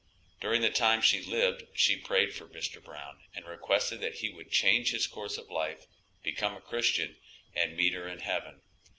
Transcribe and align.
During 0.39 0.61
the 0.63 0.71
time 0.71 1.03
she 1.03 1.21
lived 1.21 1.63
she 1.75 1.95
prayed 1.95 2.33
for 2.33 2.47
Mr. 2.47 2.83
Brown, 2.83 3.19
and 3.35 3.45
requested 3.45 4.01
that 4.01 4.15
he 4.15 4.31
would 4.33 4.49
change 4.49 4.89
his 4.89 5.05
course 5.05 5.37
of 5.37 5.51
life, 5.51 5.85
become 6.23 6.57
a 6.57 6.61
Christian, 6.61 7.17
and 7.55 7.77
meet 7.77 7.93
her 7.93 8.07
in 8.07 8.21
heaven. 8.21 8.63